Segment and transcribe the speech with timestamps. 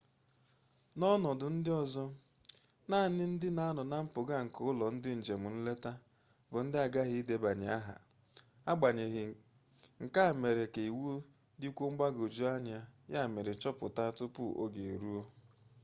[0.97, 2.03] n'ọnọdụ ndị ọzọ
[2.89, 5.91] naanị ndị na-anọ na mpụga nke ụlọ ndị njem nleta
[6.49, 7.95] bụ aghaghị ịdebanye aha
[8.71, 9.23] agbanyeghị
[10.03, 11.07] nke a mere ka iwu
[11.59, 12.77] dịkwuo mgbagwojuanya
[13.13, 15.23] ya mere chọpụta tupu oge eruo